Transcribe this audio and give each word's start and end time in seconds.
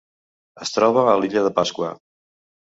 Es 0.65 0.73
troba 0.77 1.05
a 1.13 1.15
l'illa 1.21 1.45
de 1.51 1.55
Pasqua. 1.61 1.95